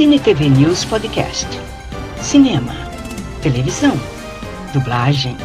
Cine 0.00 0.18
TV 0.18 0.48
News 0.48 0.82
Podcast. 0.86 1.46
Cinema, 2.22 2.72
televisão, 3.42 3.92
dublagem, 4.72 5.36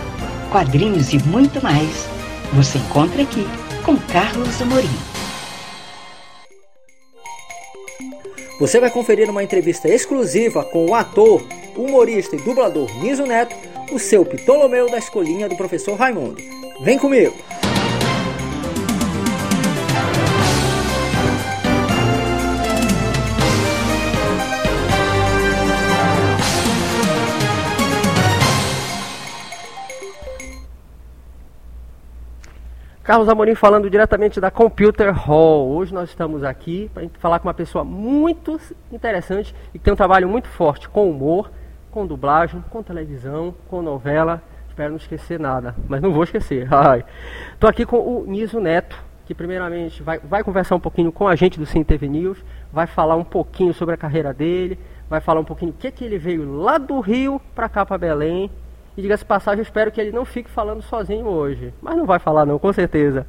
quadrinhos 0.49 1.11
e 1.11 1.19
muito 1.27 1.61
mais. 1.61 2.07
Você 2.53 2.77
encontra 2.77 3.21
aqui 3.21 3.45
com 3.83 3.97
Carlos 3.97 4.61
Amorim. 4.61 4.87
Você 8.57 8.79
vai 8.79 8.89
conferir 8.89 9.29
uma 9.29 9.43
entrevista 9.43 9.89
exclusiva 9.89 10.63
com 10.63 10.85
o 10.85 10.95
ator, 10.95 11.45
humorista 11.75 12.37
e 12.37 12.39
dublador 12.39 12.89
Niso 13.03 13.25
Neto, 13.25 13.53
o 13.91 13.99
seu 13.99 14.23
Ptolomeu 14.23 14.89
da 14.89 14.99
escolinha 14.99 15.49
do 15.49 15.57
professor 15.57 15.99
Raimundo. 15.99 16.41
Vem 16.81 16.97
comigo! 16.97 17.35
Carlos 33.05 33.29
Amorim 33.29 33.53
falando 33.53 33.87
diretamente 33.87 34.41
da 34.41 34.49
Computer 34.49 35.13
Hall. 35.13 35.69
Hoje 35.69 35.93
nós 35.93 36.09
estamos 36.09 36.43
aqui 36.43 36.89
para 36.91 37.07
falar 37.19 37.37
com 37.37 37.47
uma 37.47 37.53
pessoa 37.53 37.83
muito 37.83 38.59
interessante 38.91 39.53
e 39.71 39.77
que 39.77 39.85
tem 39.85 39.93
um 39.93 39.95
trabalho 39.95 40.27
muito 40.27 40.47
forte 40.47 40.89
com 40.89 41.07
humor, 41.07 41.51
com 41.91 42.07
dublagem, 42.07 42.63
com 42.71 42.81
televisão, 42.81 43.53
com 43.69 43.83
novela. 43.83 44.41
Espero 44.67 44.89
não 44.89 44.97
esquecer 44.97 45.39
nada, 45.39 45.75
mas 45.87 46.01
não 46.01 46.11
vou 46.11 46.23
esquecer. 46.23 46.67
Estou 47.53 47.69
aqui 47.69 47.85
com 47.85 47.97
o 47.97 48.25
Niso 48.25 48.59
Neto, 48.59 48.97
que 49.27 49.35
primeiramente 49.35 50.01
vai, 50.01 50.17
vai 50.17 50.43
conversar 50.43 50.73
um 50.73 50.79
pouquinho 50.79 51.11
com 51.11 51.27
a 51.27 51.35
gente 51.35 51.59
do 51.59 51.65
Cine 51.67 51.85
TV 51.85 52.07
News, 52.07 52.43
vai 52.73 52.87
falar 52.87 53.17
um 53.17 53.23
pouquinho 53.23 53.71
sobre 53.71 53.93
a 53.93 53.97
carreira 53.99 54.33
dele, 54.33 54.79
vai 55.07 55.21
falar 55.21 55.39
um 55.39 55.45
pouquinho 55.45 55.69
o 55.69 55.75
que, 55.75 55.91
que 55.91 56.03
ele 56.03 56.17
veio 56.17 56.59
lá 56.59 56.79
do 56.79 56.99
Rio 57.01 57.39
para 57.53 57.69
cá 57.69 57.85
para 57.85 57.99
Belém, 57.99 58.49
e 58.97 59.01
diga-se 59.01 59.25
passagem, 59.25 59.59
eu 59.59 59.63
espero 59.63 59.91
que 59.91 59.99
ele 59.99 60.11
não 60.11 60.25
fique 60.25 60.49
falando 60.49 60.81
sozinho 60.81 61.27
hoje. 61.27 61.73
Mas 61.81 61.97
não 61.97 62.05
vai 62.05 62.19
falar 62.19 62.45
não, 62.45 62.57
com 62.57 62.71
certeza. 62.71 63.25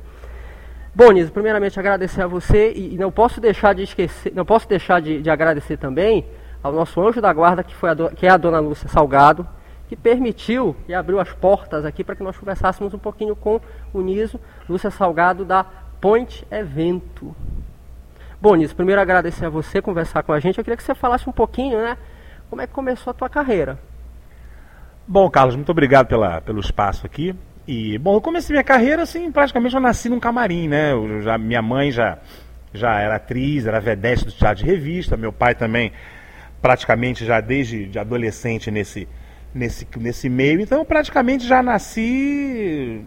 Bom, 0.95 1.11
Niso, 1.13 1.33
primeiramente 1.33 1.79
agradecer 1.79 2.23
a 2.23 2.27
você 2.27 2.73
e 2.73 2.97
não 2.97 3.13
posso 3.13 3.41
deixar 3.41 3.75
de 3.75 3.83
esquecer, 3.83 4.33
não 4.35 4.47
posso 4.47 4.69
deixar 4.69 5.01
de, 5.01 5.21
de 5.21 5.29
agradecer 5.29 5.77
também 5.77 6.25
ao 6.63 6.73
nosso 6.73 7.07
anjo 7.07 7.21
da 7.21 7.33
guarda, 7.33 7.63
que, 7.63 7.75
foi 7.75 7.95
do, 7.95 8.11
que 8.11 8.27
é 8.27 8.31
a 8.31 8.37
dona 8.37 8.59
Lúcia 8.61 8.89
Salgado, 8.89 9.47
que 9.89 9.95
permitiu 9.95 10.75
e 10.89 10.95
abriu 10.95 11.21
as 11.21 11.33
portas 11.33 11.85
aqui 11.85 12.03
para 12.03 12.17
que 12.17 12.23
nós 12.23 12.37
conversássemos 12.37 12.95
um 12.95 12.99
pouquinho 12.99 13.37
com 13.37 13.61
o 13.93 14.01
Niso, 14.01 14.41
Lúcia 14.69 14.91
Salgado 14.91 15.45
da 15.45 15.65
Point 16.01 16.47
Evento. 16.51 17.37
Bom, 18.41 18.55
Niso, 18.55 18.75
primeiro 18.75 19.01
agradecer 19.01 19.47
a 19.47 19.51
você 19.51 19.83
conversar 19.83 20.23
com 20.23 20.33
a 20.33 20.41
gente. 20.41 20.59
Eu 20.59 20.65
queria 20.65 20.77
que 20.77 20.83
você 20.83 20.95
falasse 20.95 21.29
um 21.29 21.33
pouquinho, 21.33 21.79
né? 21.79 21.99
Como 22.49 22.63
é 22.63 22.67
que 22.67 22.73
começou 22.73 23.11
a 23.11 23.15
tua 23.15 23.29
carreira? 23.29 23.79
Bom, 25.09 25.31
Carlos, 25.31 25.55
muito 25.55 25.71
obrigado 25.71 26.09
pela, 26.09 26.41
pelo 26.41 26.59
espaço 26.59 27.07
aqui. 27.07 27.33
E, 27.67 27.97
bom, 27.97 28.15
eu 28.15 28.21
comecei 28.21 28.53
minha 28.53 28.65
carreira 28.65 29.03
assim, 29.03 29.31
praticamente 29.31 29.75
eu 29.75 29.81
nasci 29.81 30.09
num 30.09 30.19
camarim, 30.19 30.67
né? 30.67 30.93
Eu 30.93 31.23
já, 31.23 31.39
minha 31.39 31.63
mãe 31.63 31.93
já, 31.93 32.19
já 32.73 32.99
era 32.99 33.15
atriz, 33.15 33.67
era 33.67 33.79
vedete 33.79 34.25
do 34.25 34.33
teatro 34.33 34.65
de 34.65 34.71
revista, 34.71 35.17
meu 35.17 35.33
pai 35.33 35.55
também, 35.55 35.93
praticamente 36.61 37.25
já 37.25 37.41
desde 37.41 37.87
de 37.87 37.99
adolescente 38.01 38.69
nesse, 38.69 39.07
nesse, 39.55 39.87
nesse 39.97 40.29
meio. 40.29 40.61
Então, 40.61 40.79
eu 40.79 40.85
praticamente 40.85 41.47
já 41.47 41.63
nasci 41.63 43.05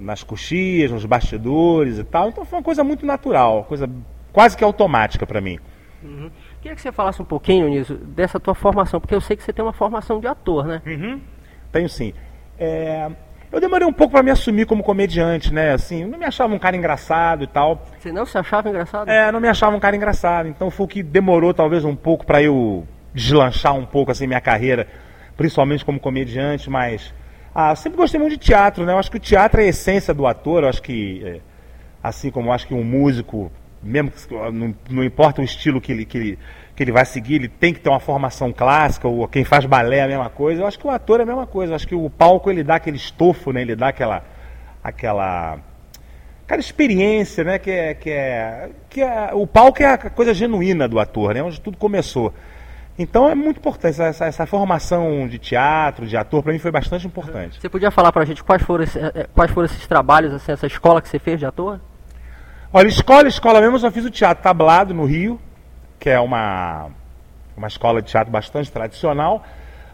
nas 0.00 0.22
coxias, 0.22 0.90
nos 0.90 1.04
bastidores 1.04 1.98
e 1.98 2.04
tal. 2.04 2.30
Então, 2.30 2.46
foi 2.46 2.58
uma 2.58 2.64
coisa 2.64 2.82
muito 2.82 3.04
natural, 3.04 3.64
coisa 3.64 3.88
quase 4.32 4.56
que 4.56 4.64
automática 4.64 5.26
para 5.26 5.42
mim. 5.42 5.58
Uhum. 6.02 6.30
Queria 6.60 6.74
que 6.74 6.82
você 6.82 6.92
falasse 6.92 7.20
um 7.20 7.24
pouquinho, 7.24 7.68
nisso 7.68 7.94
dessa 7.94 8.38
tua 8.38 8.54
formação, 8.54 9.00
porque 9.00 9.14
eu 9.14 9.20
sei 9.20 9.36
que 9.36 9.42
você 9.42 9.52
tem 9.52 9.64
uma 9.64 9.72
formação 9.72 10.20
de 10.20 10.26
ator, 10.26 10.66
né? 10.66 10.82
Uhum. 10.86 11.20
Tenho 11.72 11.88
sim. 11.88 12.12
É... 12.58 13.10
Eu 13.50 13.60
demorei 13.60 13.88
um 13.88 13.92
pouco 13.92 14.12
para 14.12 14.22
me 14.22 14.30
assumir 14.30 14.66
como 14.66 14.82
comediante, 14.82 15.54
né? 15.54 15.72
Assim, 15.72 16.04
não 16.04 16.18
me 16.18 16.26
achava 16.26 16.54
um 16.54 16.58
cara 16.58 16.76
engraçado 16.76 17.44
e 17.44 17.46
tal. 17.46 17.82
Você 17.98 18.12
não 18.12 18.26
se 18.26 18.36
achava 18.36 18.68
engraçado? 18.68 19.08
É, 19.08 19.32
não 19.32 19.40
me 19.40 19.48
achava 19.48 19.74
um 19.74 19.80
cara 19.80 19.96
engraçado. 19.96 20.48
Então 20.48 20.70
foi 20.70 20.84
o 20.84 20.88
que 20.88 21.02
demorou 21.02 21.54
talvez 21.54 21.82
um 21.82 21.96
pouco 21.96 22.26
para 22.26 22.42
eu 22.42 22.86
deslanchar 23.14 23.74
um 23.74 23.86
pouco 23.86 24.10
assim 24.10 24.26
minha 24.26 24.40
carreira, 24.40 24.86
principalmente 25.34 25.82
como 25.82 25.98
comediante, 25.98 26.68
mas 26.68 27.14
ah, 27.54 27.74
sempre 27.74 27.96
gostei 27.96 28.20
muito 28.20 28.32
de 28.32 28.38
teatro, 28.38 28.84
né? 28.84 28.92
Eu 28.92 28.98
acho 28.98 29.10
que 29.10 29.16
o 29.16 29.20
teatro 29.20 29.60
é 29.62 29.64
a 29.64 29.68
essência 29.68 30.12
do 30.12 30.26
ator, 30.26 30.62
eu 30.62 30.68
acho 30.68 30.82
que 30.82 31.22
é, 31.24 31.40
assim 32.02 32.30
como 32.30 32.50
eu 32.50 32.52
acho 32.52 32.66
que 32.66 32.74
um 32.74 32.84
músico 32.84 33.50
mesmo 33.82 34.10
que 34.10 34.34
não, 34.34 34.74
não, 34.90 35.04
importa 35.04 35.40
o 35.40 35.44
estilo 35.44 35.80
que 35.80 35.92
ele, 35.92 36.04
que, 36.04 36.18
ele, 36.18 36.38
que 36.74 36.82
ele 36.82 36.92
vai 36.92 37.04
seguir, 37.04 37.36
ele 37.36 37.48
tem 37.48 37.72
que 37.72 37.80
ter 37.80 37.88
uma 37.88 38.00
formação 38.00 38.52
clássica, 38.52 39.06
ou 39.06 39.26
quem 39.28 39.44
faz 39.44 39.64
balé 39.66 39.98
é 39.98 40.02
a 40.02 40.08
mesma 40.08 40.30
coisa. 40.30 40.62
Eu 40.62 40.66
acho 40.66 40.78
que 40.78 40.86
o 40.86 40.90
ator 40.90 41.20
é 41.20 41.22
a 41.22 41.26
mesma 41.26 41.46
coisa. 41.46 41.72
Eu 41.72 41.76
acho 41.76 41.86
que 41.86 41.94
o 41.94 42.10
palco 42.10 42.50
ele 42.50 42.64
dá 42.64 42.76
aquele 42.76 42.96
estofo, 42.96 43.52
né? 43.52 43.62
ele 43.62 43.76
dá 43.76 43.88
aquela, 43.88 44.24
aquela, 44.82 45.58
aquela 46.44 46.60
experiência, 46.60 47.44
né? 47.44 47.58
que, 47.58 47.70
é, 47.70 47.94
que, 47.94 48.10
é, 48.10 48.70
que 48.90 49.00
é, 49.00 49.30
o 49.32 49.46
palco 49.46 49.82
é 49.82 49.86
a 49.86 49.98
coisa 49.98 50.34
genuína 50.34 50.88
do 50.88 50.98
ator, 50.98 51.34
né? 51.34 51.42
onde 51.42 51.60
tudo 51.60 51.76
começou. 51.76 52.34
Então 52.98 53.28
é 53.28 53.34
muito 53.34 53.58
importante, 53.58 54.02
essa, 54.02 54.24
essa 54.24 54.44
formação 54.44 55.28
de 55.28 55.38
teatro, 55.38 56.04
de 56.04 56.16
ator, 56.16 56.42
para 56.42 56.52
mim 56.52 56.58
foi 56.58 56.72
bastante 56.72 57.06
importante. 57.06 57.60
Você 57.60 57.68
podia 57.68 57.92
falar 57.92 58.10
para 58.10 58.22
a 58.22 58.26
gente 58.26 58.42
quais 58.42 58.60
foram, 58.60 58.82
eh, 58.82 59.12
eh, 59.14 59.28
quais 59.32 59.52
foram 59.52 59.66
esses 59.66 59.86
trabalhos, 59.86 60.34
assim, 60.34 60.50
essa 60.50 60.66
escola 60.66 61.00
que 61.00 61.08
você 61.08 61.20
fez 61.20 61.38
de 61.38 61.46
ator? 61.46 61.80
Olha, 62.70 62.88
escola, 62.88 63.28
escola 63.28 63.60
mesmo, 63.60 63.76
eu 63.76 63.80
só 63.80 63.90
fiz 63.90 64.04
o 64.04 64.10
Teatro 64.10 64.42
Tablado 64.42 64.92
no 64.92 65.06
Rio, 65.06 65.40
que 65.98 66.10
é 66.10 66.20
uma, 66.20 66.88
uma 67.56 67.66
escola 67.66 68.02
de 68.02 68.10
teatro 68.10 68.30
bastante 68.30 68.70
tradicional. 68.70 69.42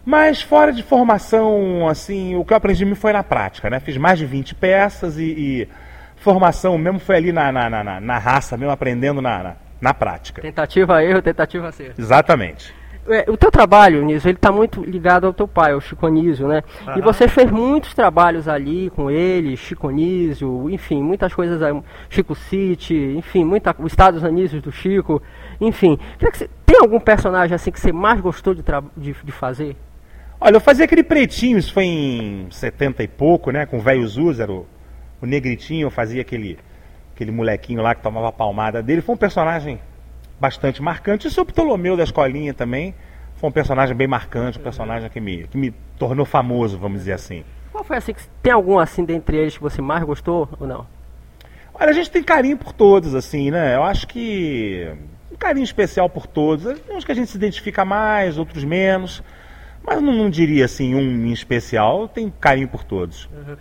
Mas 0.05 0.43
fora 0.43 0.73
de 0.73 0.83
formação, 0.83 1.89
assim, 1.89 2.35
o 2.35 2.45
que 2.45 2.53
eu 2.53 2.57
aprendi 2.57 2.93
foi 2.97 3.13
na 3.13 3.23
prática, 3.23 3.71
né? 3.71 3.79
Fiz 3.79 3.97
mais 3.97 4.19
de 4.19 4.27
20 4.27 4.57
peças 4.57 5.19
e, 5.19 5.25
e 5.25 5.69
formação 6.17 6.77
mesmo 6.77 6.99
foi 6.99 7.17
ali 7.17 7.33
na, 7.33 7.53
na, 7.53 7.71
na, 7.71 8.01
na 8.01 8.19
raça, 8.19 8.57
mesmo 8.57 8.73
aprendendo 8.73 9.23
na, 9.23 9.43
na, 9.43 9.57
na 9.81 9.95
prática. 9.95 10.43
Tentativa 10.43 11.03
erro, 11.03 11.23
tentativa 11.23 11.69
acerto. 11.69 12.01
Exatamente. 12.01 12.75
É, 13.07 13.31
o 13.31 13.37
teu 13.37 13.51
trabalho, 13.51 14.03
Nísio, 14.03 14.29
ele 14.29 14.37
está 14.37 14.51
muito 14.51 14.83
ligado 14.83 15.27
ao 15.27 15.35
teu 15.35 15.47
pai, 15.47 15.73
ao 15.73 15.81
Chico 15.81 16.07
Anísio, 16.07 16.49
né? 16.49 16.63
Uhum. 16.87 16.99
E 16.99 17.01
você 17.03 17.29
fez 17.29 17.51
muitos 17.51 17.93
trabalhos 17.93 18.49
ali 18.49 18.89
com 18.91 19.11
ele, 19.11 19.57
Chico 19.57 19.89
Anísio, 19.89 20.71
enfim, 20.71 21.03
muitas 21.03 21.35
coisas, 21.35 21.61
Chico 22.09 22.35
City, 22.35 23.15
enfim, 23.17 23.45
muita, 23.45 23.75
os 23.79 23.93
Estados 23.93 24.25
Anísios 24.25 24.63
do 24.63 24.73
Chico, 24.73 25.23
enfim. 25.61 25.99
Você, 26.19 26.49
tem 26.65 26.79
algum 26.81 26.99
personagem 26.99 27.55
assim 27.55 27.71
que 27.71 27.79
você 27.79 27.93
mais 27.93 28.21
gostou 28.21 28.55
de, 28.55 28.65
de, 28.97 29.15
de, 29.23 29.33
fazer? 29.33 29.77
Olha, 30.41 30.57
eu 30.57 30.61
fazia 30.61 30.87
aquele 30.87 31.03
pretinho, 31.03 31.59
isso 31.59 31.75
foi 31.75 31.85
em 31.85 32.47
70 32.51 33.03
e 33.03 33.09
pouco, 33.09 33.51
né? 33.51 33.67
Com 33.67 33.79
o 33.79 33.81
velho 33.83 34.07
Zúzaro, 34.09 34.67
o 35.21 35.27
negritinho, 35.27 35.87
eu 35.87 35.91
fazia 35.91 36.23
aquele, 36.23 36.59
aquele 37.15 37.31
molequinho 37.31 37.83
lá 37.83 37.95
que 37.95 38.03
tomava 38.03 38.29
a 38.29 38.33
palmada 38.33 38.83
dele. 38.83 39.03
Foi 39.03 39.15
um 39.15 39.19
personagem 39.19 39.79
bastante 40.41 40.83
marcante. 40.83 41.27
E 41.27 41.29
o 41.29 41.31
seu 41.31 41.45
Ptolomeu 41.45 41.97
da 41.97 42.05
escolinha 42.05 42.53
também 42.53 42.95
foi 43.37 43.49
um 43.49 43.53
personagem 43.53 43.95
bem 43.95 44.07
marcante, 44.07 44.59
um 44.59 44.63
personagem 44.63 45.09
que 45.11 45.21
me, 45.21 45.47
que 45.47 45.57
me 45.57 45.71
tornou 45.99 46.25
famoso, 46.25 46.79
vamos 46.79 47.01
dizer 47.01 47.13
assim. 47.13 47.45
Qual 47.73 47.85
foi 47.85 47.97
assim? 47.97 48.15
Tem 48.43 48.53
algum 48.53 48.79
assim 48.79 49.05
dentre 49.05 49.37
eles 49.37 49.57
que 49.57 49.63
você 49.63 49.83
mais 49.83 50.05
gostou 50.05 50.49
ou 50.59 50.67
não? 50.67 50.87
Olha, 51.75 51.91
a 51.91 51.93
gente 51.93 52.11
tem 52.11 52.23
carinho 52.23 52.57
por 52.57 52.73
todos, 52.73 53.15
assim, 53.15 53.51
né? 53.51 53.75
Eu 53.75 53.83
acho 53.83 54.07
que 54.07 54.89
um 55.31 55.37
carinho 55.37 55.65
especial 55.65 56.09
por 56.09 56.27
todos. 56.27 56.65
Uns 56.89 57.05
que 57.05 57.11
a 57.11 57.15
gente 57.15 57.31
se 57.31 57.37
identifica 57.37 57.85
mais, 57.85 58.39
outros 58.39 58.63
menos. 58.63 59.23
Mas 59.85 60.01
não, 60.01 60.13
não 60.13 60.31
diria 60.31 60.65
assim 60.65 60.95
um 60.95 61.01
em 61.01 61.33
especial. 61.33 62.07
Tenho 62.07 62.33
carinho 62.41 62.69
por 62.69 62.85
todos. 62.85 63.29
Uhum. 63.33 63.57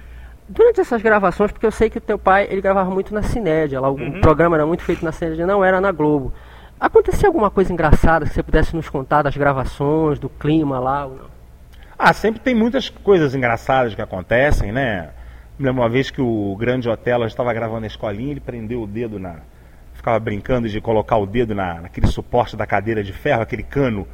Durante 0.47 0.79
essas 0.79 1.01
gravações, 1.01 1.51
porque 1.51 1.65
eu 1.65 1.71
sei 1.71 1.89
que 1.89 1.97
o 1.97 2.01
teu 2.01 2.19
pai 2.19 2.47
ele 2.49 2.61
gravava 2.61 2.91
muito 2.91 3.13
na 3.13 3.23
Cinédia, 3.23 3.79
lá 3.79 3.89
o 3.89 3.95
uhum. 3.95 4.21
programa 4.21 4.55
era 4.55 4.65
muito 4.65 4.83
feito 4.83 5.03
na 5.03 5.11
Cinédia, 5.11 5.47
não 5.47 5.65
era 5.65 5.81
na 5.81 5.91
Globo. 5.91 6.33
Acontecia 6.79 7.27
alguma 7.27 7.49
coisa 7.49 7.71
engraçada 7.71 8.25
que 8.25 8.33
você 8.33 8.43
pudesse 8.43 8.75
nos 8.75 8.89
contar 8.89 9.21
das 9.21 9.37
gravações, 9.37 10.19
do 10.19 10.29
clima 10.29 10.79
lá 10.79 11.05
ou 11.05 11.15
não? 11.15 11.33
Ah, 11.97 12.11
sempre 12.11 12.41
tem 12.41 12.53
muitas 12.53 12.89
coisas 12.89 13.33
engraçadas 13.33 13.95
que 13.95 14.01
acontecem, 14.01 14.71
né? 14.71 15.09
Me 15.57 15.65
lembro 15.65 15.81
uma 15.83 15.89
vez 15.89 16.09
que 16.09 16.21
o 16.21 16.55
Grande 16.57 16.89
Hotel 16.89 17.23
estava 17.25 17.53
gravando 17.53 17.83
a 17.83 17.87
escolinha, 17.87 18.31
ele 18.31 18.39
prendeu 18.39 18.81
o 18.81 18.87
dedo 18.87 19.19
na. 19.19 19.37
ficava 19.93 20.19
brincando 20.19 20.67
de 20.67 20.81
colocar 20.81 21.17
o 21.17 21.25
dedo 21.25 21.53
na, 21.53 21.81
naquele 21.81 22.07
suporte 22.07 22.57
da 22.57 22.65
cadeira 22.65 23.03
de 23.03 23.13
ferro, 23.13 23.43
aquele 23.43 23.63
cano 23.63 24.07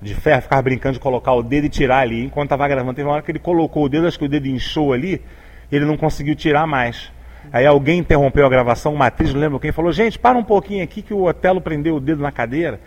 de 0.00 0.14
ferro, 0.14 0.42
ficava 0.42 0.62
brincando 0.62 0.94
de 0.94 1.00
colocar 1.00 1.32
o 1.34 1.42
dedo 1.42 1.66
e 1.66 1.68
tirar 1.68 1.98
ali. 1.98 2.24
Enquanto 2.24 2.46
estava 2.46 2.66
gravando, 2.66 2.94
teve 2.94 3.06
uma 3.06 3.14
hora 3.14 3.22
que 3.22 3.30
ele 3.30 3.38
colocou 3.38 3.84
o 3.84 3.88
dedo, 3.88 4.06
acho 4.06 4.18
que 4.18 4.24
o 4.24 4.28
dedo 4.28 4.48
inchou 4.48 4.92
ali, 4.92 5.22
ele 5.70 5.84
não 5.84 5.96
conseguiu 5.96 6.34
tirar 6.34 6.66
mais. 6.66 7.12
Aí 7.50 7.66
alguém 7.66 7.98
interrompeu 7.98 8.44
a 8.46 8.48
gravação, 8.48 8.94
uma 8.94 9.06
atriz, 9.06 9.32
não 9.32 9.40
lembro 9.40 9.58
quem, 9.58 9.72
falou: 9.72 9.92
Gente, 9.92 10.18
para 10.18 10.36
um 10.36 10.44
pouquinho 10.44 10.84
aqui 10.84 11.02
que 11.02 11.14
o 11.14 11.24
Otelo 11.24 11.60
prendeu 11.60 11.96
o 11.96 12.00
dedo 12.00 12.22
na 12.22 12.30
cadeira. 12.30 12.78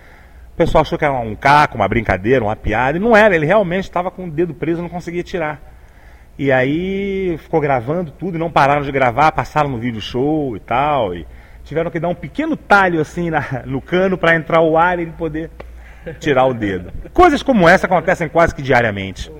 O 0.54 0.58
pessoal 0.58 0.84
achou 0.84 0.98
que 0.98 1.04
era 1.04 1.14
um 1.14 1.36
caco, 1.36 1.76
uma 1.76 1.88
brincadeira, 1.88 2.46
uma 2.46 2.56
piada. 2.56 2.98
E 2.98 3.02
não 3.02 3.16
era, 3.16 3.36
ele 3.36 3.46
realmente 3.46 3.84
estava 3.84 4.10
com 4.10 4.26
o 4.26 4.32
dedo 4.32 4.54
preso 4.54 4.82
não 4.82 4.88
conseguia 4.88 5.22
tirar. 5.22 5.62
E 6.38 6.52
aí 6.52 7.38
ficou 7.38 7.60
gravando 7.60 8.12
tudo 8.12 8.36
e 8.36 8.40
não 8.40 8.50
pararam 8.50 8.82
de 8.82 8.92
gravar, 8.92 9.32
passaram 9.34 9.70
no 9.70 9.78
vídeo 9.78 10.00
show 10.00 10.56
e 10.56 10.60
tal. 10.60 11.14
E 11.14 11.28
tiveram 11.66 11.92
que 11.92 12.00
dar 12.00 12.08
um 12.08 12.16
pequeno 12.16 12.56
talho 12.56 13.02
assim 13.02 13.30
na, 13.30 13.64
no 13.66 13.82
cano 13.82 14.18
para 14.18 14.36
entrar 14.36 14.62
o 14.62 14.78
ar 14.78 14.98
e 15.00 15.02
ele 15.02 15.12
poder 15.12 15.50
tirar 16.20 16.46
o 16.46 16.54
dedo. 16.54 16.92
Coisas 17.14 17.42
como 17.42 17.68
essa 17.68 17.86
acontecem 17.86 18.30
quase 18.30 18.54
que 18.54 18.62
diariamente. 18.62 19.32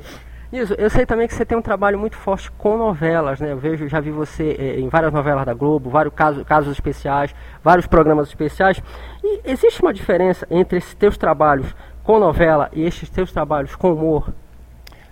Isso, 0.56 0.74
eu 0.76 0.90
sei 0.90 1.06
também 1.06 1.28
que 1.28 1.34
você 1.34 1.44
tem 1.44 1.58
um 1.58 1.62
trabalho 1.62 2.00
muito 2.00 2.16
forte 2.16 2.50
com 2.52 2.78
novelas, 2.78 3.42
né? 3.42 3.52
Eu 3.52 3.58
vejo, 3.58 3.90
já 3.90 4.00
vi 4.00 4.10
você 4.10 4.56
eh, 4.58 4.80
em 4.80 4.88
várias 4.88 5.12
novelas 5.12 5.46
da 5.46 5.54
Globo, 5.54 5.90
vários 5.90 6.14
casos, 6.14 6.44
casos 6.44 6.72
especiais, 6.72 7.36
vários 7.62 7.86
programas 7.86 8.30
especiais. 8.30 8.82
E 9.22 9.42
existe 9.44 9.82
uma 9.82 9.94
diferença 9.94 10.48
entre 10.50 10.78
esses 10.78 10.94
teus 10.94 11.18
trabalhos 11.18 11.76
com 12.06 12.20
novela 12.20 12.70
e 12.72 12.86
esses 12.86 13.10
teus 13.10 13.34
trabalhos 13.34 13.76
com 13.76 13.92
humor? 13.92 14.34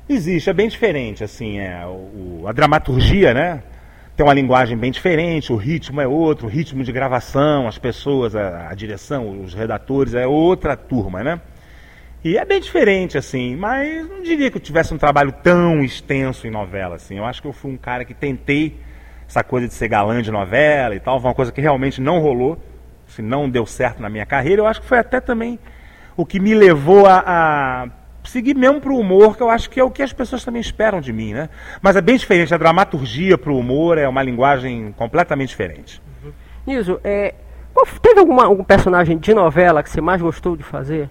Existe, 0.08 0.50
é 0.50 0.54
bem 0.54 0.70
diferente, 0.70 1.26
assim, 1.26 1.60
é, 1.60 1.86
o, 1.88 2.48
a 2.48 2.54
dramaturgia, 2.54 3.34
né? 3.34 3.64
Tem 4.16 4.26
uma 4.26 4.34
linguagem 4.34 4.78
bem 4.78 4.92
diferente, 4.92 5.52
o 5.52 5.58
ritmo 5.58 6.00
é 6.00 6.08
outro, 6.08 6.48
o 6.48 6.50
ritmo 6.50 6.86
de 6.86 6.92
gravação, 6.94 7.68
as 7.68 7.78
pessoas, 7.78 8.34
a, 8.34 8.70
a 8.70 8.74
direção, 8.74 9.42
os 9.42 9.54
redatores, 9.54 10.14
é 10.14 10.26
outra 10.26 10.78
turma, 10.78 11.22
né? 11.22 11.42
E 12.24 12.38
é 12.38 12.46
bem 12.46 12.62
diferente, 12.62 13.18
assim, 13.18 13.54
mas 13.54 14.08
não 14.08 14.22
diria 14.22 14.50
que 14.50 14.56
eu 14.56 14.62
tivesse 14.62 14.94
um 14.94 14.98
trabalho 14.98 15.34
tão 15.44 15.84
extenso 15.84 16.48
em 16.48 16.50
novela, 16.50 16.96
assim. 16.96 17.18
Eu 17.18 17.26
acho 17.26 17.42
que 17.42 17.48
eu 17.50 17.52
fui 17.52 17.70
um 17.70 17.78
cara 17.78 18.06
que 18.06 18.14
tentei 18.14 18.80
essa 19.28 19.44
coisa 19.44 19.68
de 19.68 19.74
ser 19.74 19.90
galã 19.90 20.22
de 20.22 20.32
novela 20.32 20.96
e 20.96 21.02
tal, 21.02 21.20
uma 21.20 21.34
coisa 21.34 21.52
que 21.52 21.60
realmente 21.60 22.00
não 22.00 22.20
rolou, 22.20 22.56
se 23.08 23.20
assim, 23.20 23.30
não 23.30 23.50
deu 23.50 23.66
certo 23.66 24.02
na 24.02 24.10
minha 24.10 24.26
carreira. 24.26 24.62
Eu 24.62 24.68
acho 24.68 24.80
que 24.80 24.88
foi 24.88 25.00
até 25.00 25.20
também 25.20 25.60
o 26.16 26.26
que 26.26 26.40
me 26.40 26.54
levou 26.54 27.06
a, 27.08 27.24
a 27.26 27.88
seguir 28.24 28.56
mesmo 28.56 28.80
para 28.80 28.94
o 28.94 29.00
humor, 29.00 29.36
que 29.36 29.44
eu 29.44 29.50
acho 29.50 29.70
que 29.70 29.78
é 29.78 29.84
o 29.84 29.92
que 29.92 30.02
as 30.02 30.14
pessoas 30.14 30.46
também 30.46 30.62
esperam 30.62 31.02
de 31.02 31.12
mim, 31.12 31.34
né? 31.34 31.50
Mas 31.82 31.98
é 31.98 32.02
bem 32.02 32.16
diferente, 32.16 32.54
a 32.54 32.58
dramaturgia 32.58 33.38
para 33.38 33.52
o 33.52 33.60
humor 33.60 33.98
é 33.98 34.08
uma 34.08 34.24
linguagem 34.24 34.94
completamente 34.94 35.50
diferente. 35.50 36.02
Uhum. 36.24 36.32
Niso, 36.66 37.02
é, 37.04 37.34
teve 38.02 38.22
alguma, 38.22 38.46
algum 38.46 38.64
personagem 38.64 39.18
de 39.18 39.34
novela 39.34 39.84
que 39.84 39.90
você 39.90 40.00
mais 40.00 40.22
gostou 40.22 40.56
de 40.56 40.64
fazer? 40.64 41.10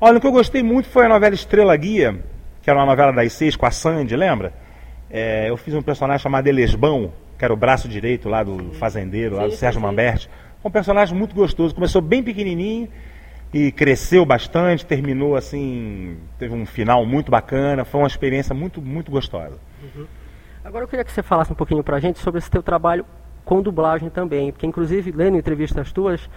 Olha, 0.00 0.18
o 0.18 0.20
que 0.20 0.26
eu 0.28 0.32
gostei 0.32 0.62
muito 0.62 0.88
foi 0.88 1.06
a 1.06 1.08
novela 1.08 1.34
Estrela 1.34 1.76
Guia, 1.76 2.24
que 2.62 2.70
era 2.70 2.78
uma 2.78 2.86
novela 2.86 3.12
das 3.12 3.32
seis 3.32 3.56
com 3.56 3.66
a 3.66 3.70
Sandy, 3.72 4.14
lembra? 4.14 4.52
É, 5.10 5.50
eu 5.50 5.56
fiz 5.56 5.74
um 5.74 5.82
personagem 5.82 6.22
chamado 6.22 6.46
Elesbão, 6.46 7.12
que 7.36 7.44
era 7.44 7.52
o 7.52 7.56
braço 7.56 7.88
direito 7.88 8.28
lá 8.28 8.44
do 8.44 8.72
fazendeiro, 8.74 9.34
lá 9.34 9.46
do 9.46 9.52
Sérgio 9.52 9.80
Mamberti. 9.80 10.30
Um 10.64 10.70
personagem 10.70 11.18
muito 11.18 11.34
gostoso, 11.34 11.74
começou 11.74 12.00
bem 12.00 12.22
pequenininho 12.22 12.88
e 13.52 13.72
cresceu 13.72 14.24
bastante, 14.24 14.86
terminou 14.86 15.34
assim, 15.34 16.16
teve 16.38 16.54
um 16.54 16.64
final 16.64 17.04
muito 17.04 17.28
bacana, 17.28 17.84
foi 17.84 18.00
uma 18.00 18.06
experiência 18.06 18.54
muito, 18.54 18.80
muito 18.80 19.10
gostosa. 19.10 19.58
Uhum. 19.82 20.06
Agora 20.64 20.84
eu 20.84 20.88
queria 20.88 21.04
que 21.04 21.10
você 21.10 21.24
falasse 21.24 21.50
um 21.50 21.56
pouquinho 21.56 21.82
pra 21.82 21.98
gente 21.98 22.20
sobre 22.20 22.38
esse 22.38 22.50
teu 22.50 22.62
trabalho 22.62 23.04
com 23.44 23.62
dublagem 23.62 24.10
também, 24.10 24.52
porque 24.52 24.66
inclusive 24.66 25.10
lendo 25.10 25.38
entrevistas 25.38 25.90
tuas, 25.90 26.28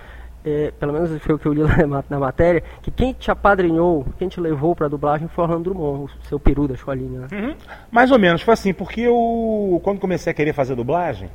é, 0.44 0.72
pelo 0.80 0.94
menos 0.94 1.22
foi 1.22 1.36
o 1.36 1.40
que 1.40 1.48
eu 1.48 1.54
li 1.54 1.62
na, 1.88 2.04
na, 2.10 2.20
matéria, 2.20 2.64
que 2.82 2.90
quem 2.90 3.14
te 3.14 3.30
apadrinhou, 3.30 4.06
quem 4.18 4.28
te 4.28 4.40
levou 4.40 4.76
para 4.76 4.88
a 4.88 4.90
dublagem 4.90 5.28
foi 5.28 5.44
Orlando 5.44 5.72
Drummond, 5.72 6.12
o 6.24 6.28
seu 6.28 6.40
peru 6.40 6.68
da 6.68 6.74
escolinha. 6.74 7.22
Né? 7.22 7.28
Uhum. 7.32 7.56
Mais 7.92 8.12
ou 8.12 8.20
menos, 8.20 8.42
foi 8.42 8.54
assim, 8.54 8.74
porque 8.74 9.02
eu, 9.02 9.80
quando 9.84 10.00
comecei 10.00 10.32
a 10.32 10.34
querer 10.34 10.54
fazer 10.54 10.76
dublagem, 10.76 11.30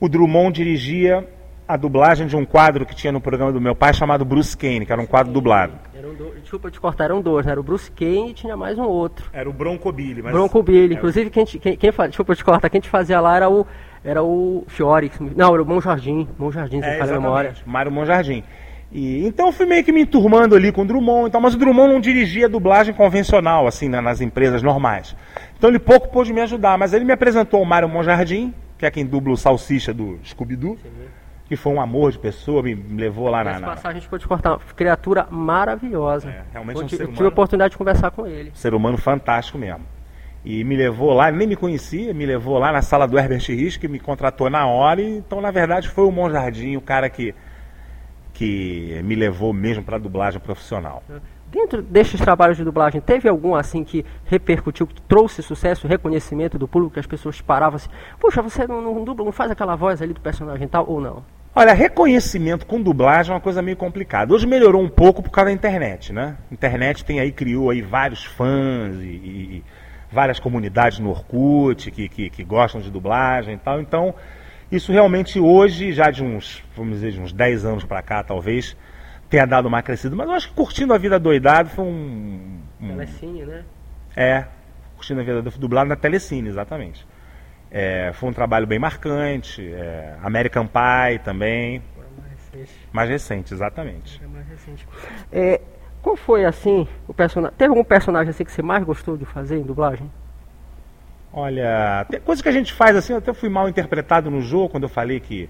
o 0.00 0.08
Drummond 0.08 0.52
dirigia 0.52 1.26
a 1.68 1.76
dublagem 1.76 2.26
de 2.26 2.36
um 2.36 2.44
quadro 2.44 2.84
que 2.84 2.96
tinha 2.96 3.12
no 3.12 3.20
programa 3.20 3.52
do 3.52 3.60
meu 3.60 3.76
pai 3.76 3.94
chamado 3.94 4.24
Bruce 4.24 4.56
Kane, 4.56 4.84
que 4.84 4.92
era 4.92 5.00
um 5.00 5.06
quadro 5.06 5.32
dublado. 5.32 5.74
Um 5.94 6.14
do... 6.14 6.40
Desculpa 6.40 6.68
te 6.68 6.80
cortar, 6.80 7.04
eram 7.04 7.22
dois, 7.22 7.46
né? 7.46 7.52
Era 7.52 7.60
o 7.60 7.62
Bruce 7.62 7.88
Kane 7.92 8.30
e 8.30 8.34
tinha 8.34 8.56
mais 8.56 8.76
um 8.76 8.82
outro. 8.82 9.30
Era 9.32 9.48
o 9.48 9.52
Bronco 9.52 9.92
Billy. 9.92 10.20
Mas... 10.20 10.32
Bronco 10.32 10.62
Billy. 10.64 10.94
Inclusive, 10.94 11.30
quem, 11.30 11.44
quem, 11.44 11.76
quem, 11.76 11.92
desculpa 12.08 12.34
te 12.34 12.44
cortar, 12.44 12.68
quem 12.68 12.80
te 12.80 12.88
fazia 12.88 13.20
lá 13.20 13.36
era 13.36 13.48
o, 13.48 13.64
era 14.04 14.22
o 14.22 14.64
Fiore. 14.68 15.10
Não, 15.36 15.52
era 15.52 15.62
o 15.62 15.66
Mão 15.66 15.80
Jardim. 15.80 16.28
Mão 16.38 16.50
Jardim, 16.50 16.80
se 16.80 16.88
é, 16.88 16.98
fala 16.98 17.12
a 17.12 17.14
memória. 17.14 17.54
Mário 17.66 17.92
Mão 17.92 18.04
Jardim. 18.06 18.42
E, 18.92 19.26
então 19.26 19.46
eu 19.46 19.52
fui 19.52 19.66
meio 19.66 19.84
que 19.84 19.92
me 19.92 20.02
enturmando 20.02 20.54
ali 20.56 20.72
com 20.72 20.82
o 20.82 20.84
Drummond, 20.84 21.28
então, 21.28 21.40
mas 21.40 21.54
o 21.54 21.58
Drummond 21.58 21.92
não 21.92 22.00
dirigia 22.00 22.48
dublagem 22.48 22.92
convencional, 22.92 23.66
assim, 23.66 23.88
né, 23.88 24.00
nas 24.00 24.20
empresas 24.20 24.62
normais. 24.62 25.14
Então 25.56 25.70
ele 25.70 25.78
pouco 25.78 26.08
pôde 26.08 26.32
me 26.32 26.40
ajudar, 26.40 26.76
mas 26.76 26.92
ele 26.92 27.04
me 27.04 27.12
apresentou 27.12 27.62
o 27.62 27.66
Mário 27.66 27.88
Monjardim, 27.88 28.52
que 28.76 28.84
é 28.84 28.90
quem 28.90 29.06
dubla 29.06 29.32
o 29.32 29.36
Salsicha 29.36 29.94
do 29.94 30.18
Scooby-Doo 30.24 30.76
que 31.50 31.56
foi 31.56 31.72
um 31.72 31.80
amor 31.80 32.12
de 32.12 32.18
pessoa, 32.20 32.62
me 32.62 32.76
levou 32.76 33.28
lá 33.28 33.42
na. 33.42 33.58
na... 33.58 33.66
passagem 33.66 33.98
a 33.98 34.00
gente 34.00 34.08
pode 34.08 34.24
cortar. 34.24 34.56
Criatura 34.76 35.26
maravilhosa. 35.28 36.30
É, 36.30 36.44
realmente 36.52 36.78
eu, 36.78 36.84
um 36.84 36.88
ser 36.88 36.96
humano. 36.98 37.12
tive 37.12 37.24
a 37.24 37.28
oportunidade 37.28 37.72
de 37.72 37.76
conversar 37.76 38.12
com 38.12 38.24
ele. 38.24 38.52
Ser 38.54 38.72
humano 38.72 38.96
fantástico 38.96 39.58
mesmo. 39.58 39.84
E 40.44 40.64
me 40.64 40.74
levou 40.74 41.12
lá, 41.12 41.30
nem 41.30 41.46
me 41.46 41.56
conhecia, 41.56 42.14
me 42.14 42.24
levou 42.24 42.58
lá 42.58 42.72
na 42.72 42.80
sala 42.80 43.06
do 43.06 43.18
Herbert 43.18 43.44
Risch, 43.46 43.78
que 43.78 43.86
me 43.86 43.98
contratou 43.98 44.48
na 44.48 44.66
hora. 44.66 45.00
E, 45.02 45.18
então, 45.18 45.40
na 45.40 45.50
verdade, 45.50 45.88
foi 45.88 46.04
o 46.04 46.10
Monjardim, 46.10 46.76
o 46.76 46.80
cara 46.80 47.10
que, 47.10 47.34
que 48.32 49.00
me 49.04 49.14
levou 49.14 49.52
mesmo 49.52 49.82
para 49.82 49.96
a 49.96 49.98
dublagem 49.98 50.40
profissional. 50.40 51.02
Dentro 51.52 51.82
destes 51.82 52.20
trabalhos 52.20 52.56
de 52.56 52.64
dublagem, 52.64 53.00
teve 53.00 53.28
algum 53.28 53.54
assim 53.54 53.84
que 53.84 54.06
repercutiu, 54.24 54.86
que 54.86 55.02
trouxe 55.02 55.42
sucesso, 55.42 55.88
reconhecimento 55.88 56.56
do 56.56 56.66
público, 56.66 56.94
que 56.94 57.00
as 57.00 57.06
pessoas 57.06 57.40
paravam 57.40 57.76
assim, 57.76 57.90
poxa, 58.18 58.40
você 58.40 58.66
não, 58.66 58.80
não 58.80 59.04
dubla, 59.04 59.24
não 59.24 59.32
faz 59.32 59.50
aquela 59.50 59.74
voz 59.74 60.00
ali 60.00 60.14
do 60.14 60.20
personagem 60.20 60.66
tal, 60.68 60.88
ou 60.88 61.00
não? 61.00 61.24
Olha, 61.54 61.72
reconhecimento 61.72 62.64
com 62.64 62.80
dublagem 62.80 63.32
é 63.32 63.34
uma 63.34 63.40
coisa 63.40 63.60
meio 63.60 63.76
complicada. 63.76 64.32
Hoje 64.32 64.46
melhorou 64.46 64.80
um 64.80 64.88
pouco 64.88 65.20
por 65.20 65.30
causa 65.30 65.50
da 65.50 65.52
internet, 65.52 66.12
né? 66.12 66.36
Internet 66.50 67.04
tem 67.04 67.18
aí, 67.18 67.32
criou 67.32 67.70
aí 67.70 67.82
vários 67.82 68.24
fãs 68.24 68.94
e, 69.00 69.06
e 69.06 69.64
várias 70.10 70.40
comunidades 70.40 70.98
no 70.98 71.10
Orkut 71.10 71.90
que, 71.90 72.08
que, 72.08 72.30
que, 72.30 72.44
gostam 72.44 72.80
de 72.80 72.90
dublagem 72.90 73.54
e 73.54 73.58
tal. 73.58 73.80
Então, 73.80 74.14
isso 74.70 74.92
realmente 74.92 75.38
hoje, 75.38 75.92
já 75.92 76.10
de 76.10 76.22
uns, 76.22 76.62
vamos 76.76 76.94
dizer, 76.94 77.12
de 77.12 77.20
uns 77.20 77.32
10 77.32 77.64
anos 77.64 77.84
para 77.84 78.02
cá, 78.02 78.22
talvez, 78.22 78.76
tenha 79.28 79.46
dado 79.46 79.66
uma 79.66 79.82
crescida. 79.82 80.14
Mas 80.16 80.28
eu 80.28 80.34
acho 80.34 80.48
que 80.48 80.54
curtindo 80.54 80.92
a 80.92 80.98
vida 80.98 81.18
doidado 81.18 81.70
foi 81.70 81.84
um. 81.84 82.60
um 82.80 82.88
Telecine, 82.88 83.44
né? 83.44 83.64
É, 84.16 84.44
curtindo 84.96 85.20
a 85.20 85.24
vida 85.24 85.42
dublado 85.42 85.88
na 85.88 85.96
Telecine, 85.96 86.48
exatamente. 86.48 87.06
É, 87.70 88.10
foi 88.14 88.28
um 88.28 88.32
trabalho 88.32 88.66
bem 88.66 88.78
marcante. 88.78 89.72
É, 89.72 90.16
American 90.22 90.66
Pie 90.66 91.20
também. 91.24 91.82
Mais 91.96 92.32
recente. 92.32 92.88
Mais 92.92 93.08
recente, 93.08 93.54
exatamente. 93.54 94.20
É 94.22 94.26
mais 94.26 94.48
recente. 94.48 94.88
É, 95.30 95.60
qual 96.02 96.16
foi 96.16 96.44
assim 96.44 96.86
o 97.06 97.14
personagem? 97.14 97.56
Teve 97.56 97.70
algum 97.70 97.84
personagem 97.84 98.30
assim 98.30 98.44
que 98.44 98.52
você 98.52 98.62
mais 98.62 98.84
gostou 98.84 99.16
de 99.16 99.24
fazer 99.24 99.58
em 99.58 99.62
dublagem? 99.62 100.10
Olha, 101.32 102.04
tem 102.10 102.20
coisa 102.20 102.42
que 102.42 102.48
a 102.48 102.52
gente 102.52 102.72
faz 102.72 102.96
assim, 102.96 103.12
eu 103.12 103.18
até 103.18 103.32
fui 103.32 103.48
mal 103.48 103.68
interpretado 103.68 104.30
no 104.30 104.40
jogo 104.40 104.70
quando 104.70 104.84
eu 104.84 104.88
falei 104.88 105.20
que 105.20 105.48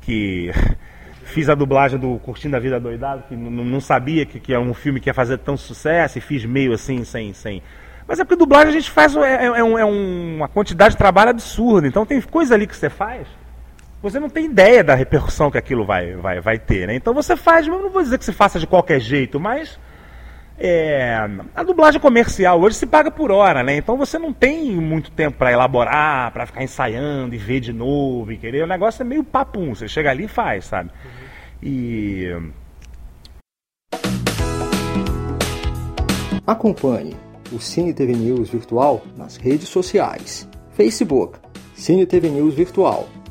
que 0.00 0.50
fiz 1.24 1.48
a 1.48 1.54
dublagem 1.54 1.98
do 1.98 2.18
Curtindo 2.18 2.56
a 2.56 2.60
Vida 2.60 2.80
Doidado, 2.80 3.24
que 3.28 3.36
não 3.36 3.80
sabia 3.80 4.26
que, 4.26 4.40
que 4.40 4.52
era 4.52 4.60
um 4.60 4.74
filme 4.74 5.00
que 5.00 5.08
ia 5.08 5.14
fazer 5.14 5.38
tão 5.38 5.56
sucesso 5.56 6.18
e 6.18 6.20
fiz 6.20 6.44
meio 6.44 6.72
assim, 6.72 7.04
sem, 7.04 7.32
sem, 7.32 7.62
mas 8.06 8.18
é 8.18 8.24
porque 8.24 8.36
dublagem 8.36 8.68
a 8.68 8.72
gente 8.72 8.90
faz 8.90 9.14
é, 9.16 9.20
é, 9.20 9.46
é, 9.46 9.64
um, 9.64 9.78
é 9.78 9.84
uma 9.84 10.48
quantidade 10.48 10.94
de 10.94 10.98
trabalho 10.98 11.30
absurda. 11.30 11.86
Então 11.86 12.04
tem 12.04 12.20
coisa 12.20 12.54
ali 12.54 12.66
que 12.66 12.76
você 12.76 12.90
faz, 12.90 13.26
você 14.02 14.18
não 14.18 14.28
tem 14.28 14.46
ideia 14.46 14.82
da 14.82 14.94
repercussão 14.94 15.50
que 15.50 15.56
aquilo 15.56 15.86
vai, 15.86 16.14
vai, 16.16 16.40
vai 16.40 16.58
ter. 16.58 16.88
Né? 16.88 16.96
Então 16.96 17.14
você 17.14 17.36
faz, 17.36 17.66
eu 17.66 17.78
não 17.78 17.88
vou 17.88 18.02
dizer 18.02 18.18
que 18.18 18.24
você 18.24 18.32
faça 18.32 18.58
de 18.58 18.66
qualquer 18.66 19.00
jeito, 19.00 19.38
mas 19.38 19.78
é, 20.58 21.16
a 21.54 21.62
dublagem 21.62 22.00
comercial 22.00 22.60
hoje 22.60 22.76
se 22.76 22.86
paga 22.86 23.10
por 23.10 23.30
hora, 23.30 23.62
né? 23.62 23.76
Então 23.76 23.96
você 23.96 24.18
não 24.18 24.32
tem 24.32 24.72
muito 24.72 25.10
tempo 25.10 25.38
para 25.38 25.52
elaborar, 25.52 26.32
para 26.32 26.46
ficar 26.46 26.62
ensaiando 26.62 27.34
e 27.34 27.38
ver 27.38 27.60
de 27.60 27.72
novo 27.72 28.32
e 28.32 28.36
querer. 28.36 28.64
O 28.64 28.66
negócio 28.66 29.02
é 29.02 29.04
meio 29.04 29.24
papum. 29.24 29.74
Você 29.74 29.86
chega 29.88 30.10
ali 30.10 30.24
e 30.24 30.28
faz, 30.28 30.66
sabe? 30.66 30.90
Uhum. 31.04 31.10
E. 31.62 32.36
Acompanhe 36.46 37.16
o 37.52 37.60
Cine 37.60 37.94
TV 37.94 38.12
News 38.12 38.50
Virtual 38.50 39.02
nas 39.16 39.36
redes 39.36 39.68
sociais. 39.68 40.48
Facebook, 40.72 41.38
Cine 41.74 42.04
TV 42.04 42.28
News 42.28 42.54
Virtual. 42.54 43.08